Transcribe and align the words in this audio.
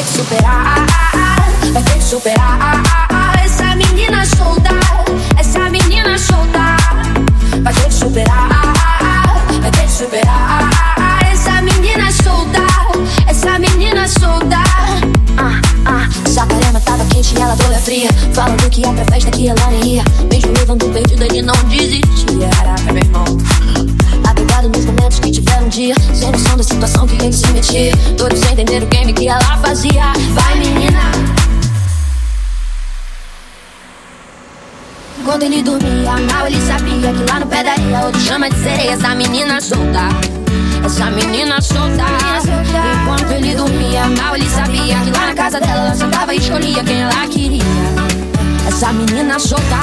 ter 0.00 0.06
que 0.06 0.18
superar, 0.18 0.86
vai 1.72 1.82
ter 1.82 1.94
que 1.94 2.04
superar. 2.04 2.82
Essa 3.44 3.76
menina 3.76 4.24
solta, 4.24 4.70
essa 5.36 5.70
menina 5.70 6.16
solta 6.16 6.76
vai 7.62 7.74
ter 7.74 7.84
que 7.84 7.94
superar, 7.94 8.72
vai 9.60 9.70
ter 9.70 9.82
que 9.82 9.92
superar. 9.92 10.70
Essa 11.30 11.60
menina 11.62 12.10
solta, 12.12 12.66
essa 13.26 13.58
menina 13.58 14.08
solta. 14.08 14.56
Ah, 15.36 15.60
ah, 15.84 16.08
Sacarema 16.28 16.80
tava 16.80 17.04
quente 17.06 17.34
e 17.36 17.42
ela 17.42 17.56
toda 17.56 17.78
fria. 17.78 18.08
Falando 18.32 18.70
que 18.70 18.80
ia 18.80 18.92
pra 18.92 19.04
festa 19.04 19.30
que 19.30 19.48
ela 19.48 19.66
nem 19.66 19.96
ia. 19.96 20.04
Mesmo 20.30 20.52
levando 20.56 20.88
perdido, 20.92 21.24
ele 21.24 21.42
não 21.42 21.54
desistia. 21.64 22.48
Caraca, 22.56 22.92
meu 22.92 23.02
irmão. 23.02 23.24
Nos 24.60 24.84
momentos 24.84 25.18
que 25.18 25.30
tiveram 25.30 25.64
um 25.64 25.68
dia. 25.70 25.94
Sem 26.12 26.30
noção 26.30 26.54
da 26.54 26.62
situação 26.62 27.06
que 27.06 27.14
ele 27.14 27.32
se 27.32 27.50
metia. 27.50 27.96
Todos 28.18 28.42
entenderam 28.42 28.86
o 28.86 28.90
game 28.90 29.10
que 29.14 29.26
ela 29.26 29.40
Vai, 29.70 30.56
menina. 30.56 31.00
Quando 35.24 35.44
ele 35.44 35.62
dormia 35.62 36.16
mal, 36.28 36.48
ele 36.48 36.60
sabia 36.60 37.12
que 37.12 37.30
lá 37.30 37.38
no 37.38 37.46
pé 37.46 37.62
da 37.62 37.70
areia 37.70 38.00
outro 38.00 38.20
chama 38.20 38.50
de 38.50 38.56
sereia. 38.56 38.94
Essa 38.94 39.14
menina 39.14 39.60
solta, 39.60 40.08
essa 40.84 41.08
menina 41.12 41.60
solta. 41.60 42.02
Enquanto 43.00 43.30
ele 43.30 43.54
dormia 43.54 44.08
mal, 44.08 44.34
ele 44.34 44.50
sabia 44.50 44.98
que 45.02 45.10
lá 45.12 45.26
na 45.26 45.34
casa 45.34 45.60
dela 45.60 45.86
ela 45.86 45.94
sentava 45.94 46.34
e 46.34 46.38
escolhia 46.38 46.82
quem 46.82 47.02
ela 47.02 47.28
queria. 47.28 47.62
Essa 48.66 48.92
menina 48.92 49.38
solta 49.38 49.76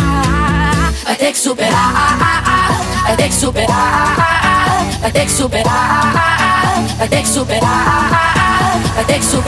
vai 1.05 1.15
ter 1.15 1.31
que 1.31 1.39
superar, 1.39 2.17
vai 3.03 3.15
ter 3.15 3.29
que 3.29 3.35
superar, 3.35 4.15
vai 4.99 5.11
ter 5.11 5.25
que 5.25 5.31
superar, 5.31 6.13
vai 6.97 7.07
ter 7.07 7.21
que 7.21 7.29
superar, 7.29 8.11
vai 8.95 9.05
ter 9.05 9.19
que 9.19 9.25
superar, 9.25 9.46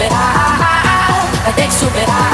superar. 1.79 2.28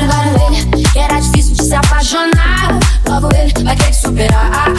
Logo 0.00 0.54
ele, 0.54 0.82
que 0.88 0.98
era 0.98 1.20
difícil 1.20 1.54
de 1.54 1.62
se 1.62 1.74
apaixonar. 1.74 2.80
Logo 3.08 3.28
ele 3.36 3.52
vai 3.62 3.76
ter 3.76 3.86
que 3.86 3.94
superar. 3.96 4.73